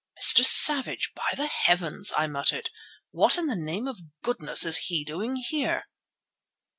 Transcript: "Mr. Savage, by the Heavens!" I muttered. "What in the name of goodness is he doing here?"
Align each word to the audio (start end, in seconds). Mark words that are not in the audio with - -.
"Mr. 0.19 0.43
Savage, 0.43 1.11
by 1.15 1.29
the 1.37 1.45
Heavens!" 1.45 2.11
I 2.17 2.25
muttered. 2.25 2.71
"What 3.11 3.37
in 3.37 3.45
the 3.45 3.55
name 3.55 3.85
of 3.87 4.01
goodness 4.23 4.65
is 4.65 4.77
he 4.77 5.03
doing 5.05 5.35
here?" 5.35 5.83